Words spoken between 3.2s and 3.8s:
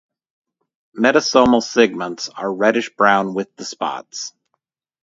with the